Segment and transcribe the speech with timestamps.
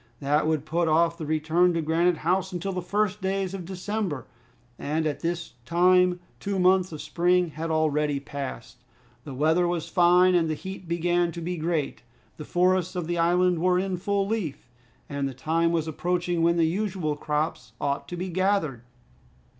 [0.19, 4.25] That would put off the return to Granite House until the first days of December.
[4.79, 8.83] At this time two months of spring had already passed.
[9.25, 12.01] The weather was fine, and the heat began to be great.
[12.37, 14.67] The forests of the island were in full leaf,
[15.07, 18.81] and the time was approaching when the usual crops ought to be gathered.